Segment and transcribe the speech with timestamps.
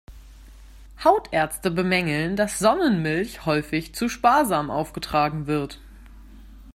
[1.03, 5.79] Hautärzte bemängeln, dass Sonnenmilch häufig zu sparsam aufgetragen wird.